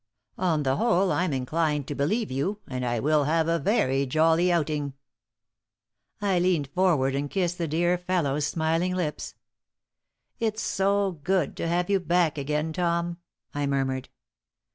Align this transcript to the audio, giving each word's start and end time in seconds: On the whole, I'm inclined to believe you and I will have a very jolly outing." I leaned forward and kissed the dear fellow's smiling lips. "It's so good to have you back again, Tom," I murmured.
On 0.39 0.63
the 0.63 0.77
whole, 0.77 1.11
I'm 1.11 1.31
inclined 1.31 1.87
to 1.87 1.93
believe 1.93 2.31
you 2.31 2.59
and 2.67 2.83
I 2.83 2.99
will 2.99 3.25
have 3.25 3.47
a 3.47 3.59
very 3.59 4.07
jolly 4.07 4.51
outing." 4.51 4.93
I 6.19 6.39
leaned 6.39 6.69
forward 6.69 7.13
and 7.13 7.29
kissed 7.29 7.59
the 7.59 7.67
dear 7.67 7.99
fellow's 7.99 8.47
smiling 8.47 8.95
lips. 8.95 9.35
"It's 10.39 10.63
so 10.63 11.19
good 11.23 11.55
to 11.57 11.67
have 11.67 11.87
you 11.87 11.99
back 11.99 12.39
again, 12.39 12.73
Tom," 12.73 13.19
I 13.53 13.67
murmured. 13.67 14.09